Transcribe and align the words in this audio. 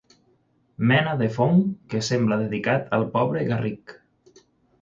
Mena 0.91 1.11
de 1.19 1.27
fong 1.35 1.61
que 1.93 2.01
sembla 2.09 2.39
dedicat 2.41 2.91
al 2.99 3.07
pobre 3.19 3.45
Garrick. 3.51 3.99